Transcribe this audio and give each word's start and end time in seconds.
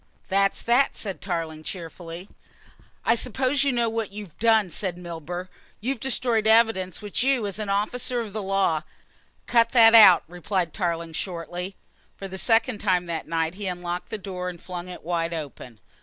"That's 0.29 0.63
that," 0.63 0.97
said 0.97 1.21
Tarling 1.21 1.61
cheerfully. 1.61 2.27
"I 3.05 3.13
suppose 3.13 3.63
you 3.63 3.71
know 3.71 3.87
what 3.87 4.11
you've 4.11 4.35
done," 4.39 4.71
said 4.71 4.97
Milburgh. 4.97 5.47
"You've 5.79 5.99
destroyed 5.99 6.47
evidence 6.47 7.03
which 7.03 7.21
you, 7.21 7.45
as 7.45 7.59
an 7.59 7.69
officer 7.69 8.19
of 8.19 8.33
the 8.33 8.41
law" 8.41 8.81
"Cut 9.45 9.69
that 9.73 9.93
out," 9.93 10.23
replied 10.27 10.73
Tarling 10.73 11.13
shortly. 11.13 11.75
For 12.17 12.27
the 12.27 12.39
second 12.39 12.79
time 12.79 13.05
that 13.05 13.27
night 13.27 13.53
he 13.53 13.67
unlocked 13.67 14.09
the 14.09 14.17
door 14.17 14.49
and 14.49 14.59
flung 14.59 14.87
it 14.87 15.03
wide 15.03 15.35
open. 15.35 15.79